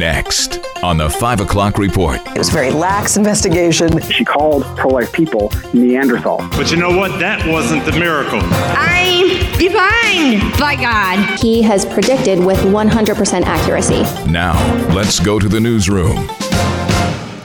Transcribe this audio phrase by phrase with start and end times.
[0.00, 2.26] Next on the 5 o'clock report.
[2.28, 4.00] It was a very lax investigation.
[4.00, 6.38] She called pro life people Neanderthal.
[6.52, 7.20] But you know what?
[7.20, 8.40] That wasn't the miracle.
[8.42, 9.28] I'm
[9.58, 11.38] defined by God.
[11.38, 14.00] He has predicted with 100% accuracy.
[14.30, 14.54] Now,
[14.94, 16.30] let's go to the newsroom.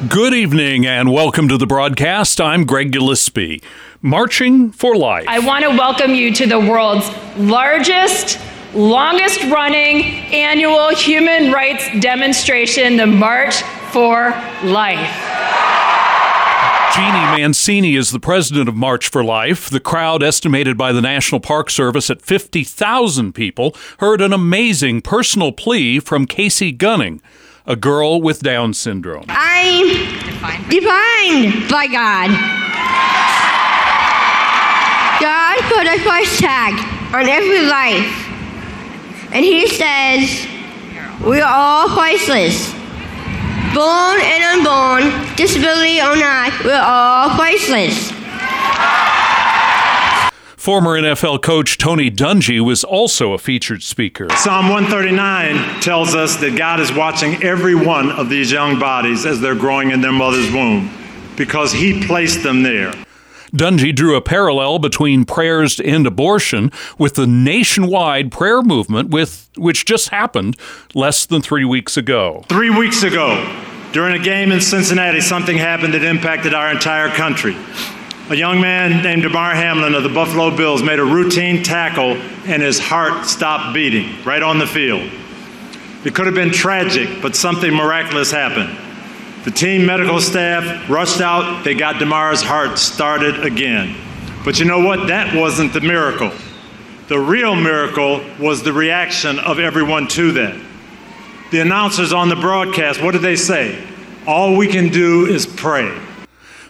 [0.08, 2.40] Good evening and welcome to the broadcast.
[2.40, 3.62] I'm Greg Gillespie.
[4.02, 5.26] Marching for Life.
[5.28, 8.40] I want to welcome you to the world's largest
[8.76, 10.04] longest running
[10.34, 13.62] annual human rights demonstration, the March
[13.92, 14.32] for
[14.64, 15.32] Life.
[16.94, 19.70] Jeannie Mancini is the president of March for Life.
[19.70, 25.52] The crowd, estimated by the National Park Service at 50,000 people, heard an amazing personal
[25.52, 27.22] plea from Casey Gunning,
[27.66, 29.26] a girl with Down syndrome.
[29.30, 29.88] I'm
[30.70, 32.30] defined by God.
[35.22, 36.74] God put a price tag
[37.14, 38.25] on every life.
[39.36, 40.48] And he says,
[41.28, 42.72] We are all priceless.
[43.76, 48.14] Born and unborn, disability or not, we're all priceless.
[50.56, 54.30] Former NFL coach Tony Dungy was also a featured speaker.
[54.38, 59.42] Psalm 139 tells us that God is watching every one of these young bodies as
[59.42, 60.90] they're growing in their mother's womb
[61.36, 62.94] because He placed them there.
[63.56, 69.50] Dungy drew a parallel between prayers to end abortion with the nationwide prayer movement with
[69.56, 70.58] which just happened
[70.94, 72.44] less than 3 weeks ago.
[72.50, 73.42] 3 weeks ago,
[73.94, 77.56] during a game in Cincinnati, something happened that impacted our entire country.
[78.30, 82.62] A young man named Damar Hamlin of the Buffalo Bills made a routine tackle and
[82.62, 85.10] his heart stopped beating right on the field.
[86.04, 88.78] It could have been tragic, but something miraculous happened.
[89.46, 93.96] The team medical staff rushed out, they got Damar's heart started again.
[94.44, 95.08] But you know what?
[95.08, 96.32] That wasn't the miracle.
[97.10, 100.60] The real miracle was the reaction of everyone to that.
[101.52, 103.88] The announcers on the broadcast, what did they say?
[104.26, 105.96] All we can do is pray.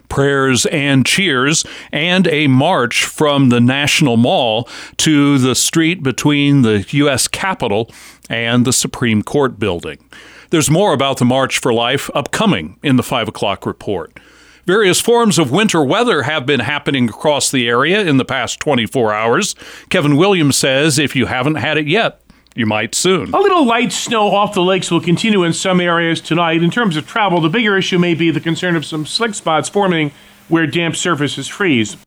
[0.09, 4.67] Prayers and cheers, and a march from the National Mall
[4.97, 7.29] to the street between the U.S.
[7.29, 7.89] Capitol
[8.29, 9.97] and the Supreme Court building.
[10.49, 14.19] There's more about the March for Life upcoming in the 5 o'clock report.
[14.65, 19.13] Various forms of winter weather have been happening across the area in the past 24
[19.13, 19.55] hours.
[19.89, 22.21] Kevin Williams says if you haven't had it yet,
[22.55, 23.33] you might soon.
[23.33, 26.63] A little light snow off the lakes will continue in some areas tonight.
[26.63, 29.69] In terms of travel, the bigger issue may be the concern of some slick spots
[29.69, 30.11] forming
[30.47, 31.97] where damp surfaces freeze.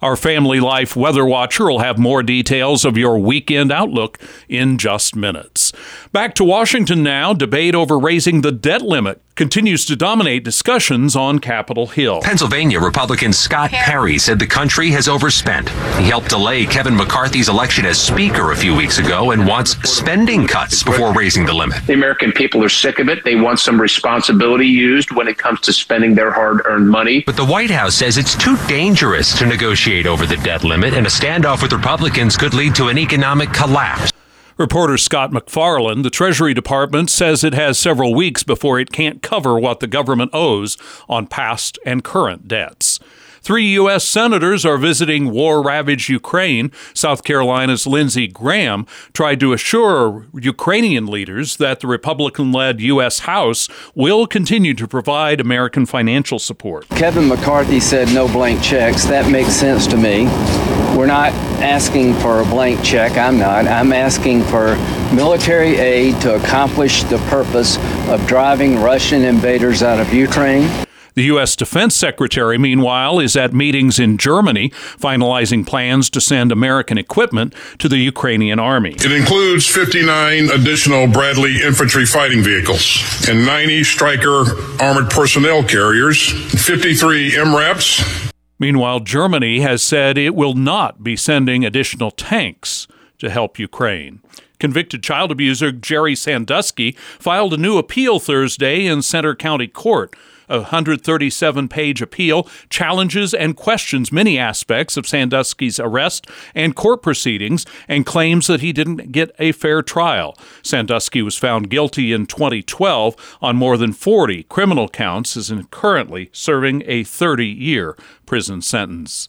[0.00, 5.16] Our Family Life Weather Watcher will have more details of your weekend outlook in just
[5.16, 5.67] minutes.
[6.12, 7.32] Back to Washington now.
[7.32, 12.20] Debate over raising the debt limit continues to dominate discussions on Capitol Hill.
[12.22, 15.68] Pennsylvania Republican Scott Perry said the country has overspent.
[15.96, 20.48] He helped delay Kevin McCarthy's election as Speaker a few weeks ago and wants spending
[20.48, 21.86] cuts before raising the limit.
[21.86, 23.22] The American people are sick of it.
[23.22, 27.22] They want some responsibility used when it comes to spending their hard earned money.
[27.24, 31.06] But the White House says it's too dangerous to negotiate over the debt limit, and
[31.06, 34.10] a standoff with Republicans could lead to an economic collapse.
[34.58, 39.56] Reporter Scott MacFarlane, the Treasury Department says it has several weeks before it can't cover
[39.56, 40.76] what the government owes
[41.08, 42.98] on past and current debts.
[43.40, 44.04] Three U.S.
[44.04, 46.72] senators are visiting war ravaged Ukraine.
[46.92, 53.20] South Carolina's Lindsey Graham tried to assure Ukrainian leaders that the Republican led U.S.
[53.20, 56.88] House will continue to provide American financial support.
[56.88, 59.04] Kevin McCarthy said no blank checks.
[59.04, 60.87] That makes sense to me.
[60.98, 61.32] We're not
[61.62, 63.16] asking for a blank check.
[63.16, 63.68] I'm not.
[63.68, 64.74] I'm asking for
[65.14, 67.78] military aid to accomplish the purpose
[68.08, 70.68] of driving Russian invaders out of Ukraine.
[71.14, 71.54] The U.S.
[71.54, 77.88] Defense Secretary, meanwhile, is at meetings in Germany, finalizing plans to send American equipment to
[77.88, 78.96] the Ukrainian army.
[78.98, 84.46] It includes 59 additional Bradley infantry fighting vehicles and 90 Stryker
[84.80, 88.27] armored personnel carriers, 53 MRAPs.
[88.58, 92.88] Meanwhile, Germany has said it will not be sending additional tanks
[93.18, 94.20] to help Ukraine.
[94.58, 100.14] Convicted child abuser Jerry Sandusky filed a new appeal Thursday in Centre County Court
[100.48, 107.66] a 137 page appeal challenges and questions many aspects of Sandusky's arrest and court proceedings
[107.86, 110.36] and claims that he didn't get a fair trial.
[110.62, 116.30] Sandusky was found guilty in 2012 on more than 40 criminal counts and is currently
[116.32, 117.96] serving a 30 year
[118.26, 119.28] prison sentence.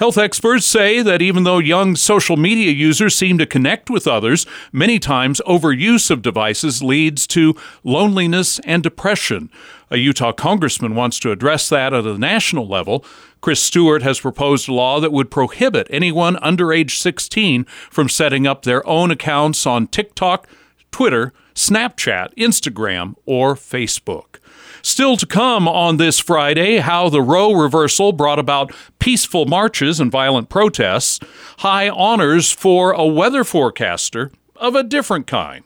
[0.00, 4.46] Health experts say that even though young social media users seem to connect with others,
[4.72, 7.54] many times overuse of devices leads to
[7.84, 9.50] loneliness and depression.
[9.90, 13.04] A Utah congressman wants to address that at a national level.
[13.42, 18.46] Chris Stewart has proposed a law that would prohibit anyone under age 16 from setting
[18.46, 20.48] up their own accounts on TikTok,
[20.90, 24.36] Twitter, Snapchat, Instagram, or Facebook.
[24.82, 30.10] Still to come on this Friday, how the Roe reversal brought about peaceful marches and
[30.10, 31.20] violent protests,
[31.58, 35.64] high honors for a weather forecaster of a different kind.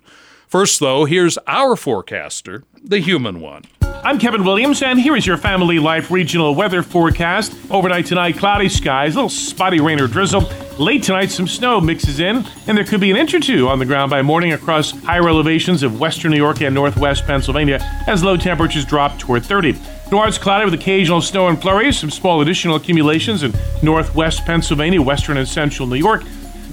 [0.48, 3.64] First, though, here's our forecaster, the human one.
[4.04, 7.56] I'm Kevin Williams, and here is your Family Life regional weather forecast.
[7.70, 10.42] Overnight tonight, cloudy skies, a little spotty rain or drizzle.
[10.78, 13.78] Late tonight, some snow mixes in, and there could be an inch or two on
[13.78, 18.22] the ground by morning across higher elevations of western New York and northwest Pennsylvania as
[18.22, 19.74] low temperatures drop toward 30.
[20.12, 25.38] North's cloudy with occasional snow and flurries, some small additional accumulations in northwest Pennsylvania, western
[25.38, 26.24] and central New York.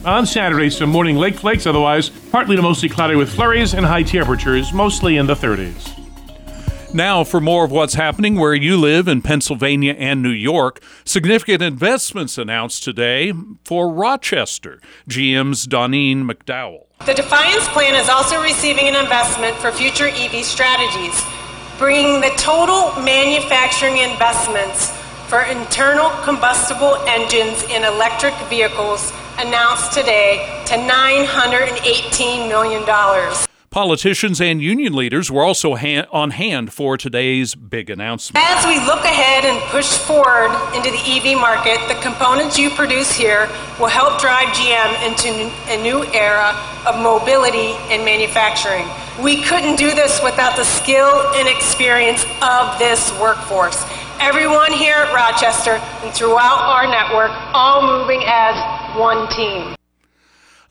[0.03, 4.03] On Saturday, some morning lake flakes, otherwise partly to mostly cloudy with flurries and high
[4.03, 6.00] temperatures, mostly in the 30s.
[6.93, 11.61] Now, for more of what's happening where you live in Pennsylvania and New York, significant
[11.61, 13.31] investments announced today
[13.63, 14.81] for Rochester.
[15.09, 16.87] GM's Doneen McDowell.
[17.05, 21.23] The Defiance plan is also receiving an investment for future EV strategies,
[21.77, 24.91] bringing the total manufacturing investments
[25.29, 33.50] for internal combustible engines in electric vehicles announced today to $918 million.
[33.71, 38.45] Politicians and union leaders were also on hand for today's big announcement.
[38.45, 43.13] As we look ahead and push forward into the EV market, the components you produce
[43.13, 43.47] here
[43.79, 46.51] will help drive GM into a new era
[46.85, 48.85] of mobility and manufacturing.
[49.23, 53.81] We couldn't do this without the skill and experience of this workforce.
[54.19, 59.77] Everyone here at Rochester and throughout our network, all moving as one team.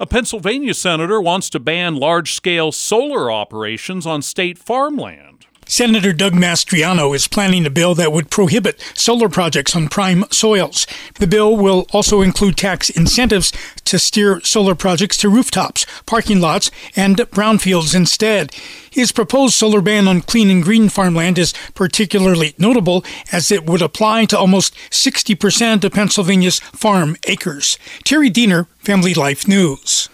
[0.00, 5.44] A Pennsylvania senator wants to ban large scale solar operations on state farmland.
[5.71, 10.85] Senator Doug Mastriano is planning a bill that would prohibit solar projects on prime soils.
[11.21, 13.53] The bill will also include tax incentives
[13.85, 18.53] to steer solar projects to rooftops, parking lots, and brownfields instead.
[18.91, 23.81] His proposed solar ban on clean and green farmland is particularly notable as it would
[23.81, 27.79] apply to almost 60% of Pennsylvania's farm acres.
[28.03, 30.09] Terry Diener, Family Life News.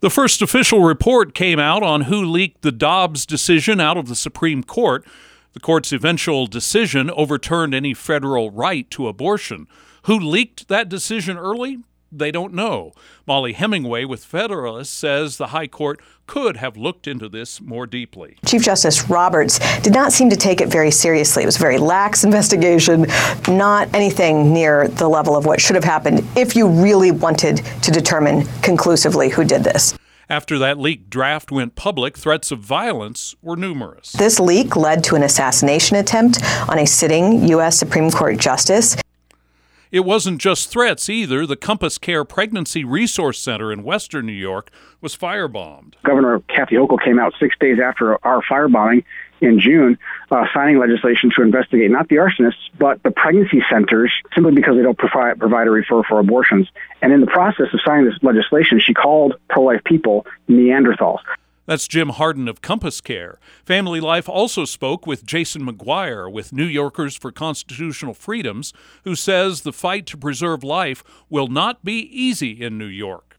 [0.00, 4.16] The first official report came out on who leaked the Dobbs decision out of the
[4.16, 5.06] Supreme Court.
[5.52, 9.66] The court's eventual decision overturned any federal right to abortion.
[10.04, 11.80] Who leaked that decision early?
[12.12, 12.92] They don't know.
[13.26, 18.36] Mollie Hemingway with Federalist says the High Court could have looked into this more deeply.
[18.46, 21.42] Chief Justice Roberts did not seem to take it very seriously.
[21.42, 23.06] It was a very lax investigation,
[23.48, 27.90] not anything near the level of what should have happened if you really wanted to
[27.90, 29.94] determine conclusively who did this.
[30.28, 34.12] After that leaked draft went public, threats of violence were numerous.
[34.12, 37.76] This leak led to an assassination attempt on a sitting U.S.
[37.76, 38.96] Supreme Court justice.
[39.92, 41.46] It wasn't just threats either.
[41.46, 44.70] The CompassCare Pregnancy Resource Center in Western New York
[45.00, 45.94] was firebombed.
[46.04, 49.02] Governor Kathy Hochul came out six days after our firebombing
[49.40, 49.98] in June,
[50.30, 54.82] uh, signing legislation to investigate not the arsonists, but the pregnancy centers, simply because they
[54.82, 56.68] don't provide, provide a referral for abortions.
[57.02, 61.18] And in the process of signing this legislation, she called pro life people Neanderthals.
[61.70, 63.36] That's Jim Harden of CompassCare.
[63.64, 68.72] Family Life also spoke with Jason McGuire with New Yorkers for Constitutional Freedoms,
[69.04, 73.38] who says the fight to preserve life will not be easy in New York.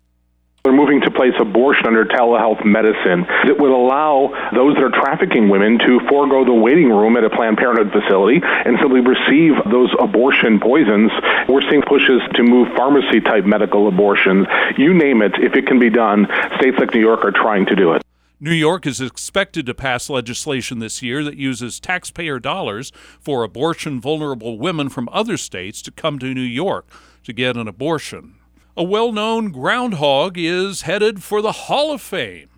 [0.64, 5.50] They're moving to place abortion under telehealth medicine that would allow those that are trafficking
[5.50, 9.94] women to forego the waiting room at a Planned Parenthood facility and simply receive those
[10.00, 11.12] abortion poisons.
[11.50, 14.48] We're seeing pushes to move pharmacy type medical abortions.
[14.78, 16.28] You name it, if it can be done,
[16.60, 18.02] states like New York are trying to do it.
[18.44, 24.02] New York is expected to pass legislation this year that uses taxpayer dollars for abortion
[24.02, 26.88] vulnerable women from other states to come to New York
[27.24, 28.34] to get an abortion.
[28.76, 32.50] A well known groundhog is headed for the Hall of Fame.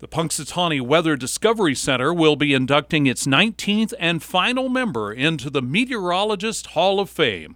[0.00, 5.62] The Punxsutawney Weather Discovery Center will be inducting its 19th and final member into the
[5.62, 7.54] Meteorologist Hall of Fame,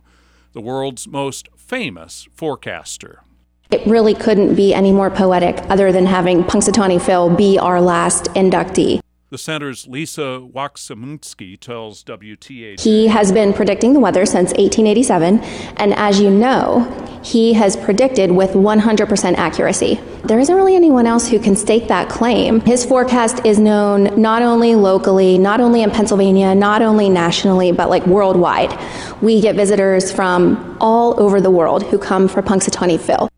[0.52, 3.22] the world's most famous forecaster.
[3.70, 8.24] It really couldn't be any more poetic other than having Punxsutawney Phil be our last
[8.34, 9.00] inductee.
[9.30, 12.80] The center's Lisa Waksimunski tells WTA.
[12.80, 15.40] He has been predicting the weather since 1887,
[15.76, 16.80] and as you know,
[17.22, 20.00] he has predicted with 100% accuracy.
[20.24, 22.60] There isn't really anyone else who can stake that claim.
[22.60, 27.90] His forecast is known not only locally, not only in Pennsylvania, not only nationally, but
[27.90, 28.74] like worldwide.
[29.20, 33.28] We get visitors from all over the world who come for Punxsutawney Phil.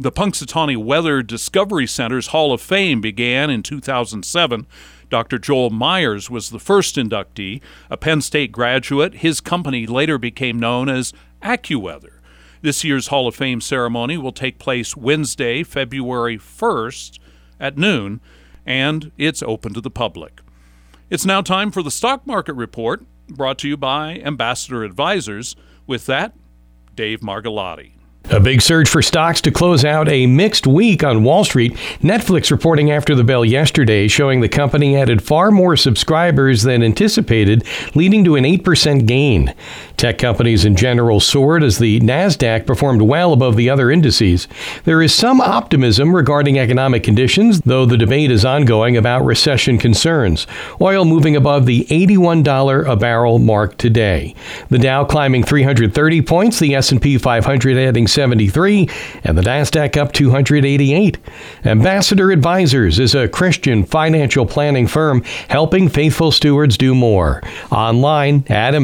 [0.00, 4.64] The Punxsutawney Weather Discovery Center's Hall of Fame began in 2007.
[5.10, 5.38] Dr.
[5.40, 9.14] Joel Myers was the first inductee, a Penn State graduate.
[9.14, 11.12] His company later became known as
[11.42, 12.20] AccuWeather.
[12.62, 17.18] This year's Hall of Fame ceremony will take place Wednesday, February 1st
[17.58, 18.20] at noon,
[18.64, 20.42] and it's open to the public.
[21.10, 25.56] It's now time for the stock market report, brought to you by Ambassador Advisors.
[25.88, 26.36] With that,
[26.94, 27.97] Dave Margolotti.
[28.30, 31.72] A big surge for stocks to close out a mixed week on Wall Street.
[32.02, 37.64] Netflix reporting after the bell yesterday showing the company added far more subscribers than anticipated,
[37.94, 39.54] leading to an 8% gain.
[39.98, 44.46] Tech companies in general soared as the NASDAQ performed well above the other indices.
[44.84, 50.46] There is some optimism regarding economic conditions, though the debate is ongoing about recession concerns.
[50.80, 54.36] Oil moving above the $81 a barrel mark today.
[54.68, 58.88] The Dow climbing 330 points, the S&P 500 adding 73,
[59.24, 61.18] and the NASDAQ up 288.
[61.64, 67.42] Ambassador Advisors is a Christian financial planning firm helping faithful stewards do more.
[67.72, 68.76] Online at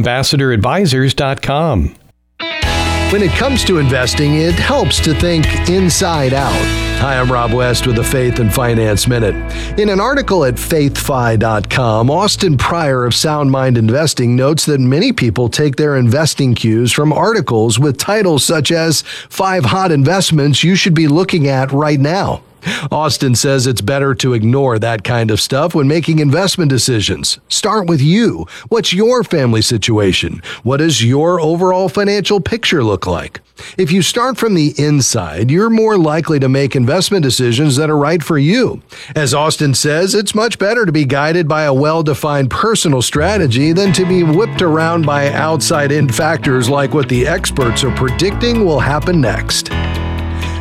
[3.13, 6.51] When it comes to investing, it helps to think inside out.
[6.99, 9.35] Hi, I'm Rob West with the Faith and Finance Minute.
[9.79, 15.49] In an article at faithfi.com, Austin Pryor of Sound Mind Investing notes that many people
[15.49, 20.95] take their investing cues from articles with titles such as Five Hot Investments You Should
[20.95, 22.43] Be Looking At Right Now.
[22.91, 27.39] Austin says it's better to ignore that kind of stuff when making investment decisions.
[27.49, 28.47] Start with you.
[28.69, 30.43] What's your family situation?
[30.63, 33.41] What does your overall financial picture look like?
[33.79, 37.97] If you start from the inside, you're more likely to make investment decisions that are
[37.97, 38.83] right for you.
[39.15, 43.73] As Austin says, it's much better to be guided by a well defined personal strategy
[43.73, 48.65] than to be whipped around by outside in factors like what the experts are predicting
[48.65, 49.71] will happen next.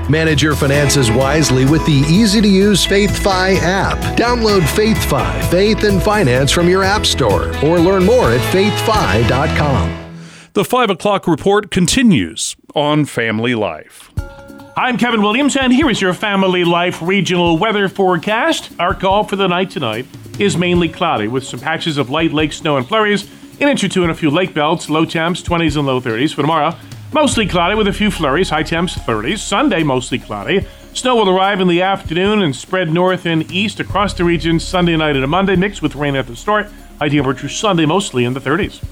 [0.10, 3.98] Manage your finances wisely with the easy to use FaithFi app.
[4.18, 10.00] Download FaithFi, Faith and Finance from your App Store or learn more at faithfi.com.
[10.52, 14.12] The 5 o'clock report continues on family life.
[14.76, 18.72] I'm Kevin Williams, and here is your family life regional weather forecast.
[18.80, 20.06] Our call for the night tonight
[20.38, 23.30] is mainly cloudy with some patches of light lake snow and flurries,
[23.62, 26.34] an inch or two in a few lake belts, low temps 20s and low 30s.
[26.34, 26.76] For tomorrow,
[27.14, 29.38] Mostly cloudy with a few flurries, high temps 30s.
[29.38, 30.66] Sunday, mostly cloudy.
[30.94, 34.98] Snow will arrive in the afternoon and spread north and east across the region Sunday
[34.98, 36.72] night and Monday, mixed with rain at the start.
[36.98, 38.84] High temperature Sunday, mostly in the 30s.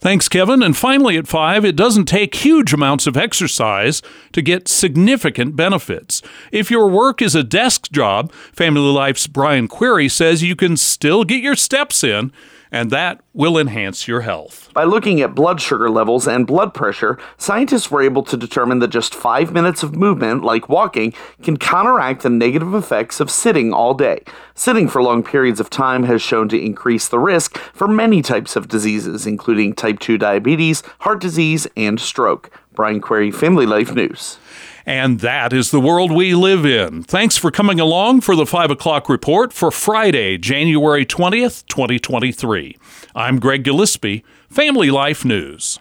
[0.00, 0.62] Thanks, Kevin.
[0.62, 6.20] And finally, at five, it doesn't take huge amounts of exercise to get significant benefits.
[6.52, 11.24] If your work is a desk job, Family Life's Brian Query says you can still
[11.24, 12.32] get your steps in
[12.70, 14.70] and that will enhance your health.
[14.74, 18.88] By looking at blood sugar levels and blood pressure, scientists were able to determine that
[18.88, 23.94] just five minutes of movement, like walking, can counteract the negative effects of sitting all
[23.94, 24.22] day.
[24.54, 28.56] Sitting for long periods of time has shown to increase the risk for many types
[28.56, 32.50] of diseases, including type 2 diabetes, heart disease, and stroke.
[32.74, 34.38] Brian Query, Family Life News.
[34.88, 37.02] And that is the world we live in.
[37.02, 42.74] Thanks for coming along for the 5 o'clock report for Friday, January 20th, 2023.
[43.14, 45.78] I'm Greg Gillespie, Family Life News.